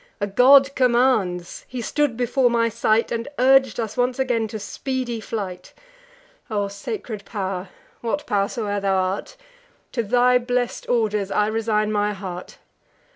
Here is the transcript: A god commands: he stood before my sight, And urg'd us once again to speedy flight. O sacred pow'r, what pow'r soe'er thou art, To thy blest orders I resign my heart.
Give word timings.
A 0.19 0.25
god 0.25 0.73
commands: 0.73 1.63
he 1.67 1.79
stood 1.79 2.17
before 2.17 2.49
my 2.49 2.69
sight, 2.69 3.11
And 3.11 3.27
urg'd 3.37 3.79
us 3.79 3.95
once 3.95 4.17
again 4.17 4.47
to 4.47 4.57
speedy 4.57 5.19
flight. 5.19 5.73
O 6.49 6.69
sacred 6.69 7.23
pow'r, 7.23 7.69
what 7.99 8.25
pow'r 8.25 8.49
soe'er 8.49 8.79
thou 8.79 8.95
art, 8.95 9.37
To 9.91 10.01
thy 10.01 10.39
blest 10.39 10.89
orders 10.89 11.29
I 11.29 11.45
resign 11.45 11.91
my 11.91 12.13
heart. 12.13 12.57